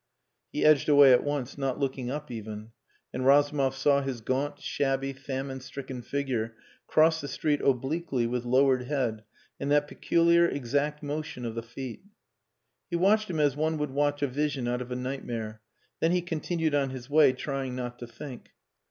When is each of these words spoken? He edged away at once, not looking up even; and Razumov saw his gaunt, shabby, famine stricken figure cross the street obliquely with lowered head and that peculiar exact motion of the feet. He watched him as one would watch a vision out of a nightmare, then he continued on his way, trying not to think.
He 0.51 0.65
edged 0.65 0.89
away 0.89 1.13
at 1.13 1.23
once, 1.23 1.59
not 1.59 1.77
looking 1.79 2.09
up 2.09 2.31
even; 2.31 2.71
and 3.13 3.23
Razumov 3.23 3.75
saw 3.75 4.01
his 4.01 4.19
gaunt, 4.21 4.59
shabby, 4.59 5.13
famine 5.13 5.59
stricken 5.59 6.01
figure 6.01 6.55
cross 6.87 7.21
the 7.21 7.27
street 7.27 7.61
obliquely 7.61 8.25
with 8.25 8.43
lowered 8.43 8.85
head 8.85 9.23
and 9.59 9.69
that 9.69 9.87
peculiar 9.87 10.47
exact 10.47 11.03
motion 11.03 11.45
of 11.45 11.53
the 11.53 11.61
feet. 11.61 12.01
He 12.89 12.95
watched 12.95 13.29
him 13.29 13.39
as 13.39 13.55
one 13.55 13.77
would 13.77 13.91
watch 13.91 14.23
a 14.23 14.27
vision 14.27 14.67
out 14.67 14.81
of 14.81 14.89
a 14.91 14.95
nightmare, 14.95 15.61
then 15.99 16.11
he 16.13 16.23
continued 16.23 16.73
on 16.73 16.89
his 16.89 17.07
way, 17.07 17.31
trying 17.31 17.75
not 17.75 17.99
to 17.99 18.07
think. 18.07 18.53